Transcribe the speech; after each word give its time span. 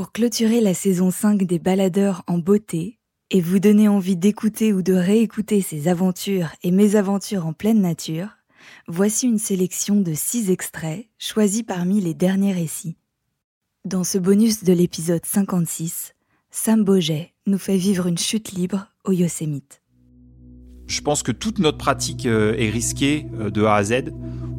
Pour 0.00 0.12
clôturer 0.12 0.62
la 0.62 0.72
saison 0.72 1.10
5 1.10 1.42
des 1.42 1.58
baladeurs 1.58 2.22
en 2.26 2.38
beauté 2.38 2.98
et 3.30 3.42
vous 3.42 3.58
donner 3.58 3.86
envie 3.86 4.16
d'écouter 4.16 4.72
ou 4.72 4.80
de 4.80 4.94
réécouter 4.94 5.60
ces 5.60 5.88
aventures 5.88 6.48
et 6.62 6.70
mésaventures 6.70 7.44
en 7.46 7.52
pleine 7.52 7.82
nature, 7.82 8.28
voici 8.88 9.26
une 9.26 9.36
sélection 9.38 10.00
de 10.00 10.14
6 10.14 10.50
extraits 10.50 11.04
choisis 11.18 11.64
parmi 11.64 12.00
les 12.00 12.14
derniers 12.14 12.54
récits. 12.54 12.96
Dans 13.84 14.02
ce 14.02 14.16
bonus 14.16 14.64
de 14.64 14.72
l'épisode 14.72 15.20
56, 15.22 16.14
Sam 16.50 16.82
Boget 16.82 17.34
nous 17.46 17.58
fait 17.58 17.76
vivre 17.76 18.06
une 18.06 18.16
chute 18.16 18.52
libre 18.52 18.86
au 19.04 19.12
Yosemite. 19.12 19.82
Je 20.86 21.02
pense 21.02 21.22
que 21.22 21.30
toute 21.30 21.58
notre 21.58 21.76
pratique 21.76 22.24
euh, 22.24 22.54
est 22.56 22.70
risquée 22.70 23.26
euh, 23.38 23.50
de 23.50 23.64
A 23.64 23.74
à 23.74 23.84
Z, 23.84 24.04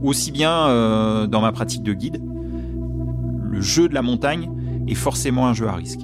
aussi 0.04 0.32
bien 0.32 0.68
euh, 0.68 1.26
dans 1.26 1.42
ma 1.42 1.52
pratique 1.52 1.82
de 1.82 1.94
guide. 1.94 2.22
Le 3.42 3.60
jeu 3.60 3.90
de 3.90 3.96
la 3.96 4.04
montagne 4.04 4.61
est 4.92 4.96
forcément 4.96 5.48
un 5.48 5.54
jeu 5.54 5.68
à 5.68 5.74
risque. 5.74 6.02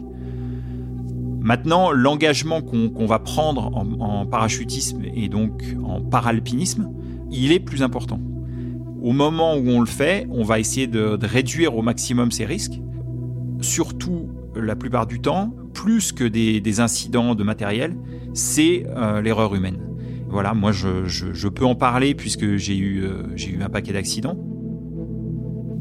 Maintenant, 1.39 1.91
l'engagement 1.91 2.61
qu'on 2.61 3.05
va 3.05 3.19
prendre 3.19 3.71
en, 3.73 4.25
parachutisme 4.25 5.04
et 5.15 5.29
donc 5.29 5.64
en 5.83 6.01
paralpinisme, 6.01 6.89
il 7.31 7.51
est 7.51 7.59
plus 7.59 7.83
important. 7.83 8.19
Au 9.01 9.14
moment 9.14 9.55
où 9.55 9.69
on 9.69 9.79
le 9.79 9.86
fait, 9.86 10.28
on 10.29 10.43
va 10.43 10.59
essayer 10.59 10.87
de, 10.87 11.18
réduire 11.21 11.78
au 11.78 11.81
maximum 11.81 12.31
ces 12.31 12.45
risques, 12.45 12.81
surtout 13.61 14.29
la 14.55 14.75
plupart 14.75 15.07
du 15.07 15.21
temps, 15.21 15.54
plus 15.73 16.11
que 16.11 16.25
des, 16.25 16.79
incidents 16.81 17.33
de 17.33 17.43
matériel, 17.43 17.95
c'est 18.33 18.86
l'erreur 19.23 19.56
humaine. 19.56 19.87
Voilà, 20.29 20.54
moi 20.54 20.71
je, 20.71 21.47
peux 21.47 21.65
en 21.65 21.75
parler 21.75 22.14
puisque 22.14 22.57
j'ai 22.57 22.75
eu, 22.75 23.04
euh, 23.06 23.23
eu 23.37 23.64
un 23.64 23.69
paquet 23.69 23.93
d'accidents. 23.93 24.37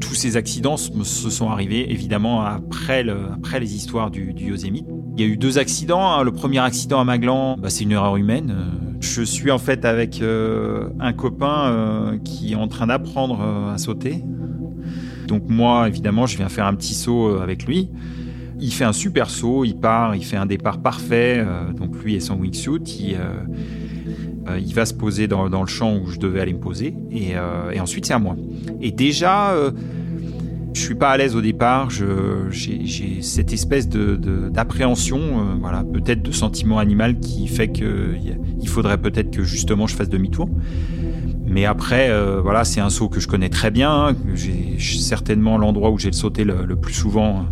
Tous 0.00 0.14
ces 0.14 0.36
accidents 0.36 0.77
se 0.77 1.30
sont 1.30 1.50
arrivés 1.50 1.91
évidemment 1.91 2.42
après, 2.42 3.02
les 3.02 3.74
histoires 3.74 4.10
du, 4.10 4.32
Yosemite. 4.36 4.86
Il 5.16 5.20
y 5.20 5.24
a 5.24 5.27
eu 5.27 5.36
deux 5.36 5.59
accidents. 5.59 6.12
Hein. 6.12 6.22
Le 6.22 6.32
premier 6.32 6.59
accident 6.59 7.00
à 7.00 7.05
Maglan, 7.05 7.56
bah, 7.56 7.70
c'est 7.70 7.84
une 7.84 7.92
erreur 7.92 8.16
humaine. 8.16 8.55
Je 9.00 9.22
suis 9.22 9.50
en 9.50 9.58
fait 9.58 9.84
avec 9.84 10.20
euh, 10.20 10.88
un 11.00 11.12
copain 11.12 11.69
euh, 11.69 12.19
qui 12.19 12.53
est 12.53 12.56
en 12.56 12.69
train 12.69 12.86
d'apprendre 12.86 13.41
à 13.72 13.78
sauter. 13.78 14.22
Donc 15.27 15.44
moi, 15.48 15.88
évidemment, 15.88 16.27
je 16.27 16.36
viens 16.36 16.48
faire 16.48 16.66
un 16.66 16.75
petit 16.75 16.94
saut 16.94 17.38
avec 17.41 17.66
lui. 17.66 17.91
Il 18.60 18.72
fait 18.72 18.84
un 18.84 18.92
super 18.92 19.28
saut, 19.28 19.64
il 19.64 19.75
part, 19.75 20.14
il 20.14 20.25
fait 20.25 20.36
un 20.36 20.47
départ 20.47 20.81
parfait. 20.81 21.44
donc 21.77 22.03
lui 22.03 22.14
et 22.14 22.20
son 22.20 22.36
wingsuit, 22.36 22.81
il, 23.00 23.19
euh, 24.48 24.58
il 24.58 24.75
va 24.75 24.86
se 24.86 24.94
poser 24.94 25.27
dans, 25.27 25.47
le 25.48 25.66
champ 25.66 25.97
où 25.97 26.06
je 26.06 26.19
devais 26.19 26.41
aller 26.41 26.52
me 26.52 26.61
poser, 26.61 26.94
et, 27.11 27.36
euh, 27.36 27.72
ensuite 27.80 28.06
c'est 28.06 28.14
à 28.14 28.19
moi. 28.19 28.36
Et 28.80 28.92
déjà, 28.92 29.50
euh, 29.50 29.72
je 30.72 30.80
suis 30.80 30.94
pas 30.94 31.11
à 31.11 31.16
l'aise 31.16 31.34
au 31.34 31.41
départ. 31.41 31.91
J'ai 31.91 33.22
cette 33.22 33.53
espèce 33.53 33.88
d'appréhension, 33.88 35.19
de, 35.19 35.61
voilà, 35.61 35.83
peut-être 35.84 36.22
de 36.22 36.33
sentiment 36.33 36.78
animal 36.78 37.19
qui 37.19 37.48
fait 37.48 37.69
qu'il 37.69 38.69
faudrait 38.69 38.98
peut-être 38.98 39.30
que 39.30 39.42
justement 39.42 39.86
je 39.86 39.97
fasse 39.97 40.08
demi-tour. 40.08 40.48
Mais 41.48 41.64
après, 41.64 42.10
voilà, 42.42 42.64
c'est 42.64 42.81
un 42.81 42.91
saut 42.91 43.08
que 43.08 43.20
je 43.20 43.28
connais 43.28 43.48
très 43.48 43.70
bien. 43.70 44.14
J'ai 44.34 44.77
certainement 44.78 45.56
l'endroit 45.56 45.91
où 45.91 45.98
j'ai 45.98 46.12
sauté 46.12 46.44
le, 46.44 46.66
le 46.66 46.77
plus 46.77 46.92
souvent 46.92 47.47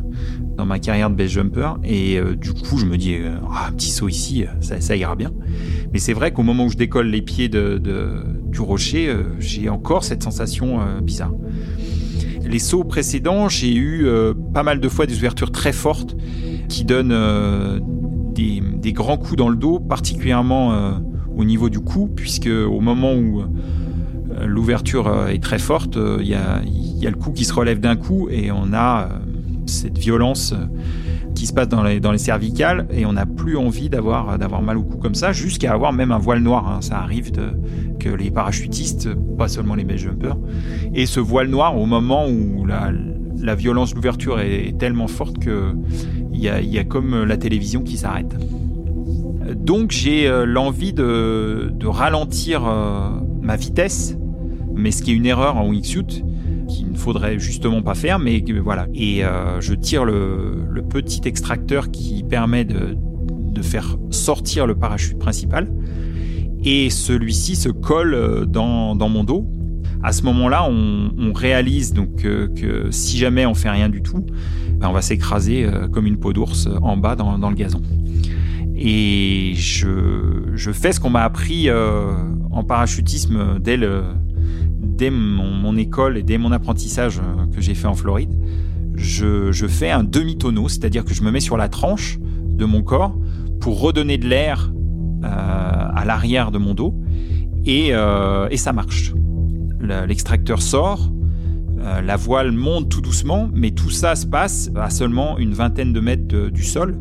dans 0.56 0.66
ma 0.66 0.78
carrière 0.78 1.10
de 1.10 1.14
base 1.14 1.30
jumper. 1.30 1.74
Et 1.84 2.18
du 2.36 2.52
coup, 2.52 2.78
je 2.78 2.86
me 2.86 2.96
dis, 2.96 3.16
ah, 3.50 3.66
un 3.68 3.72
petit 3.72 3.90
saut 3.90 4.08
ici, 4.08 4.44
ça, 4.60 4.80
ça 4.80 4.96
ira 4.96 5.16
bien. 5.16 5.32
Mais 5.92 6.00
c'est 6.00 6.12
vrai 6.12 6.32
qu'au 6.32 6.42
moment 6.42 6.64
où 6.66 6.70
je 6.70 6.76
décolle 6.76 7.06
les 7.06 7.22
pieds 7.22 7.48
du 7.48 8.60
rocher, 8.60 9.08
euh, 9.08 9.22
j'ai 9.38 9.68
encore 9.68 10.04
cette 10.04 10.22
sensation 10.22 10.80
euh, 10.80 11.00
bizarre. 11.00 11.32
Les 12.44 12.58
sauts 12.58 12.84
précédents, 12.84 13.48
j'ai 13.48 13.72
eu 13.72 14.06
euh, 14.06 14.34
pas 14.52 14.62
mal 14.62 14.80
de 14.80 14.88
fois 14.88 15.06
des 15.06 15.16
ouvertures 15.16 15.52
très 15.52 15.72
fortes 15.72 16.16
qui 16.68 16.84
donnent 16.84 17.80
des, 18.34 18.60
des, 18.60 18.92
grands 18.92 19.16
coups 19.16 19.36
dans 19.36 19.48
le 19.48 19.56
dos, 19.56 19.78
particulièrement 19.78 20.98
au 21.36 21.44
niveau 21.44 21.68
du 21.68 21.78
cou, 21.78 22.08
puisque 22.08 22.48
au 22.48 22.80
moment 22.80 23.14
où 23.14 23.42
l'ouverture 24.44 25.28
est 25.28 25.42
très 25.42 25.58
forte, 25.58 25.98
il 26.20 26.26
y 26.26 26.34
a, 26.34 26.62
y, 26.64 27.06
a, 27.06 27.10
le 27.10 27.16
cou 27.16 27.32
qui 27.32 27.44
se 27.44 27.52
relève 27.52 27.80
d'un 27.80 27.96
coup 27.96 28.28
et 28.30 28.50
on 28.50 28.72
a 28.72 29.08
cette 29.74 29.98
violence 29.98 30.54
qui 31.34 31.46
se 31.46 31.52
passe 31.52 31.68
dans 31.68 31.82
les, 31.82 32.18
cervicales 32.18 32.86
et 32.92 33.06
on 33.06 33.14
n'a 33.14 33.26
plus 33.26 33.56
envie 33.56 33.88
d'avoir 33.90 34.38
d'avoir 34.38 34.62
mal 34.62 34.78
au 34.78 34.84
cou 34.84 34.98
comme 34.98 35.14
ça, 35.14 35.32
jusqu'à 35.32 35.72
avoir 35.72 35.92
même 35.92 36.12
un 36.12 36.18
voile 36.18 36.40
noir. 36.40 36.68
Hein. 36.68 36.80
Ça 36.80 36.98
arrive 36.98 37.32
que 37.98 38.08
les 38.08 38.30
parachutistes, 38.30 39.08
pas 39.36 39.48
seulement 39.48 39.74
les 39.74 39.84
base 39.84 39.98
jumpers, 39.98 40.36
et 40.94 41.06
ce 41.06 41.20
voile 41.20 41.48
noir 41.48 41.76
au 41.76 41.86
moment 41.86 42.26
où 42.28 42.64
la, 42.64 42.92
la 43.40 43.54
violence 43.54 43.94
l'ouverture 43.94 44.40
est, 44.40 44.78
tellement 44.78 45.08
forte 45.08 45.38
que 45.38 45.74
il 46.32 46.40
y 46.40 46.78
a, 46.78 46.84
comme 46.84 47.24
la 47.24 47.36
télévision 47.36 47.82
qui 47.82 47.96
s'arrête. 47.96 48.34
Donc 49.56 49.92
j'ai 49.92 50.26
euh, 50.26 50.44
l'envie 50.44 50.92
de, 50.92 51.86
ralentir 51.86 52.66
euh, 52.66 53.10
ma 53.40 53.56
vitesse, 53.56 54.16
mais 54.74 54.90
ce 54.90 55.02
qui 55.02 55.12
est 55.12 55.14
une 55.14 55.26
erreur 55.26 55.56
en 55.56 55.68
wingsuit 55.68 56.24
qu'il 56.74 56.90
ne 56.90 56.96
faudrait 56.96 57.38
justement 57.38 57.82
pas 57.82 57.94
faire, 57.94 58.18
mais 58.18 58.44
voilà. 58.62 58.86
Et 58.94 59.24
euh, 59.24 59.60
je 59.60 59.74
tire 59.74 60.04
le, 60.04 60.82
petit 60.88 61.22
extracteur 61.24 61.90
qui 61.90 62.22
permet 62.22 62.64
de, 62.64 62.96
faire 63.62 63.96
sortir 64.10 64.66
le 64.66 64.74
parachute 64.74 65.18
principal, 65.18 65.72
et 66.64 66.90
celui-ci 66.90 67.56
se 67.56 67.68
colle 67.68 68.14
euh, 68.14 68.44
dans, 68.44 68.94
mon 69.08 69.24
dos. 69.24 69.46
À 70.02 70.12
ce 70.12 70.22
moment-là, 70.24 70.68
on, 70.68 71.32
réalise 71.32 71.92
donc 71.94 72.24
euh, 72.24 72.48
que 72.48 72.90
si 72.90 73.16
jamais 73.16 73.46
on 73.46 73.54
fait 73.54 73.70
rien 73.70 73.88
du 73.88 74.02
tout, 74.02 74.26
ben, 74.78 74.88
on 74.88 74.92
va 74.92 75.02
s'écraser 75.02 75.66
comme 75.92 76.06
une 76.06 76.18
peau 76.18 76.32
d'ours 76.32 76.68
en 76.82 76.96
bas 76.96 77.16
dans, 77.16 77.48
le 77.48 77.56
gazon. 77.56 77.82
Et 78.76 79.52
je, 79.54 80.72
fais 80.72 80.92
ce 80.92 81.00
qu'on 81.00 81.10
m'a 81.10 81.22
appris 81.22 81.70
en 81.70 82.64
parachutisme 82.64 83.58
dès 83.60 83.76
le, 83.76 84.02
dès 84.84 85.10
mon, 85.10 85.76
école 85.76 86.16
et 86.18 86.22
dès 86.22 86.38
mon 86.38 86.52
apprentissage 86.52 87.18
euh, 87.18 87.46
que 87.52 87.60
j'ai 87.60 87.74
fait 87.74 87.88
en 87.88 87.94
Floride, 87.94 88.32
je, 88.94 89.66
fais 89.66 89.90
un 89.90 90.04
demi-tonneau, 90.04 90.68
c'est-à-dire 90.68 91.04
que 91.04 91.14
je 91.14 91.22
me 91.22 91.30
mets 91.30 91.40
sur 91.40 91.56
la 91.56 91.68
tranche 91.68 92.18
de 92.20 92.64
mon 92.64 92.82
corps 92.82 93.18
pour 93.60 93.80
redonner 93.80 94.18
de 94.18 94.28
l'air 94.28 94.72
euh, 95.24 95.26
à 95.26 96.04
l'arrière 96.04 96.52
de 96.52 96.58
mon 96.58 96.74
dos 96.74 96.94
et, 97.64 97.94
euh, 97.94 98.48
ça 98.56 98.72
marche. 98.72 99.12
L'extracteur 99.80 100.62
sort, 100.62 101.12
la 102.02 102.16
voile 102.16 102.52
monte 102.52 102.88
tout 102.88 103.02
doucement, 103.02 103.50
mais 103.52 103.72
tout 103.72 103.90
ça 103.90 104.14
se 104.14 104.26
passe 104.26 104.70
à 104.76 104.88
seulement 104.88 105.36
une 105.36 105.52
vingtaine 105.52 105.92
de 105.92 106.00
mètres 106.00 106.48
du 106.48 106.62
sol. 106.62 106.98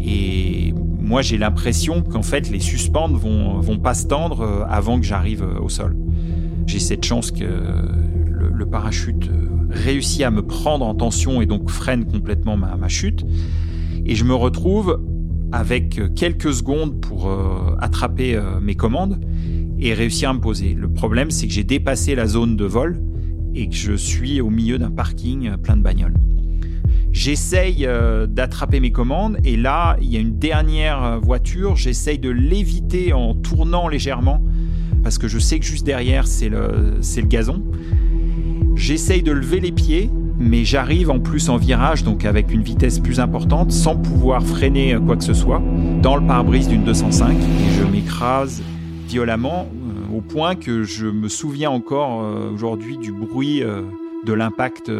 Et 0.00 0.72
moi, 0.98 1.20
j'ai 1.20 1.36
l'impression 1.36 2.00
qu'en 2.00 2.22
fait, 2.22 2.48
les 2.48 2.60
suspentes 2.60 3.12
vont, 3.12 3.60
vont 3.60 3.78
pas 3.78 3.92
se 3.92 4.06
tendre 4.06 4.66
avant 4.70 4.98
que 4.98 5.04
j'arrive 5.04 5.44
au 5.60 5.68
sol. 5.68 5.94
J'ai 6.66 6.78
cette 6.78 7.04
chance 7.04 7.30
que 7.30 7.44
le, 7.44 8.66
parachute 8.66 9.28
réussit 9.70 10.22
à 10.22 10.30
me 10.30 10.42
prendre 10.42 10.86
en 10.86 10.94
tension 10.94 11.40
et 11.40 11.46
donc 11.46 11.70
freine 11.70 12.04
complètement 12.04 12.56
ma, 12.56 12.88
chute. 12.88 13.24
Et 14.06 14.14
je 14.14 14.24
me 14.24 14.34
retrouve 14.34 15.00
avec 15.52 16.00
quelques 16.14 16.52
secondes 16.54 17.00
pour 17.00 17.28
euh, 17.28 17.74
attraper 17.80 18.36
euh, 18.36 18.60
mes 18.60 18.76
commandes 18.76 19.18
et 19.78 19.94
réussir 19.94 20.30
à 20.30 20.34
me 20.34 20.40
poser. 20.40 20.74
Le 20.74 20.88
problème, 20.88 21.30
c'est 21.30 21.46
que 21.48 21.52
j'ai 21.52 21.64
dépassé 21.64 22.14
la 22.14 22.26
zone 22.26 22.56
de 22.56 22.64
vol 22.64 23.00
et 23.54 23.68
que 23.68 23.74
je 23.74 23.94
suis 23.94 24.40
au 24.40 24.50
milieu 24.50 24.78
d'un 24.78 24.90
parking 24.90 25.56
plein 25.56 25.76
de 25.76 25.82
bagnoles. 25.82 26.14
J'essaye 27.10 27.86
euh, 27.86 28.26
d'attraper 28.28 28.78
mes 28.78 28.92
commandes 28.92 29.38
et 29.44 29.56
là, 29.56 29.96
il 30.00 30.12
y 30.12 30.16
a 30.16 30.20
une 30.20 30.38
dernière 30.38 31.18
voiture, 31.20 31.74
j'essaye 31.74 32.20
de 32.20 32.30
l'éviter 32.30 33.12
en 33.12 33.34
tournant 33.34 33.88
légèrement 33.88 34.44
parce 35.10 35.18
que 35.18 35.26
je 35.26 35.40
sais 35.40 35.58
que 35.58 35.64
juste 35.64 35.84
derrière, 35.84 36.28
c'est 36.28 36.48
le, 36.48 37.00
gazon. 37.22 37.64
J'essaye 38.76 39.24
de 39.24 39.32
lever 39.32 39.58
les 39.58 39.72
pieds, 39.72 40.08
mais 40.38 40.64
j'arrive 40.64 41.10
en 41.10 41.18
plus 41.18 41.48
en 41.48 41.56
virage, 41.56 42.04
donc 42.04 42.24
avec 42.24 42.52
une 42.52 42.62
vitesse 42.62 43.00
plus 43.00 43.18
importante, 43.18 43.72
sans 43.72 43.96
pouvoir 43.96 44.40
freiner 44.40 44.96
quoi 45.04 45.16
que 45.16 45.24
ce 45.24 45.34
soit, 45.34 45.60
dans 46.00 46.14
le 46.14 46.24
pare-brise 46.24 46.68
d'une 46.68 46.84
205, 46.84 47.32
et 47.32 47.36
je 47.76 47.82
m'écrase 47.82 48.62
violemment, 49.08 49.66
euh, 49.72 50.16
au 50.16 50.20
point 50.20 50.54
que 50.54 50.84
je 50.84 51.06
me 51.06 51.28
souviens 51.28 51.70
encore 51.70 52.22
euh, 52.22 52.48
aujourd'hui 52.52 52.96
du 52.96 53.10
bruit 53.10 53.64
euh, 53.64 53.82
de 54.24 54.32
l'impact 54.32 54.92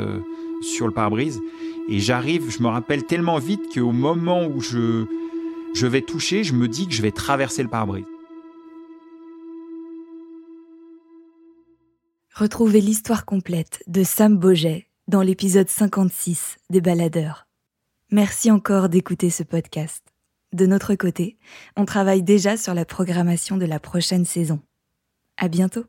sur 0.60 0.86
le 0.88 0.92
pare-brise. 0.92 1.40
Et 1.88 2.00
j'arrive, 2.00 2.50
je 2.50 2.64
me 2.64 2.68
rappelle 2.68 3.04
tellement 3.04 3.38
vite 3.38 3.60
qu'au 3.72 3.92
moment 3.92 4.44
où 4.44 4.60
je 4.60 5.06
vais 5.86 6.02
toucher, 6.02 6.42
je 6.42 6.52
me 6.52 6.66
dis 6.66 6.88
que 6.88 6.94
je 6.94 7.02
vais 7.02 7.12
traverser 7.12 7.62
le 7.62 7.68
pare-brise. 7.68 8.06
Retrouvez 12.40 12.80
l'histoire 12.80 13.26
complète 13.26 13.82
de 13.86 14.02
Sam 14.02 14.34
Boget 14.34 14.86
dans 15.08 15.20
l'épisode 15.20 15.68
56 15.68 16.56
des 16.70 16.80
Baladeurs. 16.80 17.46
Merci 18.10 18.50
encore 18.50 18.88
d'écouter 18.88 19.28
ce 19.28 19.42
podcast. 19.42 20.02
De 20.54 20.64
notre 20.64 20.94
côté, 20.94 21.36
on 21.76 21.84
travaille 21.84 22.22
déjà 22.22 22.56
sur 22.56 22.72
la 22.72 22.86
programmation 22.86 23.58
de 23.58 23.66
la 23.66 23.78
prochaine 23.78 24.24
saison. 24.24 24.58
À 25.36 25.48
bientôt! 25.48 25.84